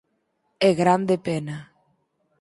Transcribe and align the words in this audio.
É 0.67 0.69
grande 0.81 1.15
pena. 1.27 1.57